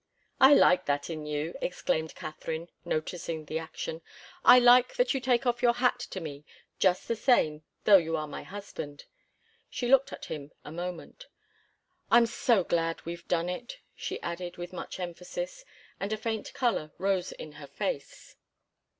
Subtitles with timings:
[0.39, 4.01] "I like that in you!" exclaimed Katharine, noticing the action.
[4.43, 6.43] "I like you to take off your hat to me
[6.79, 9.05] just the same though you are my husband."
[9.69, 11.27] She looked at him a moment.
[12.09, 15.65] "I'm so glad we've done it!" she added with much emphasis,
[15.99, 18.35] and a faint colour rose in her face.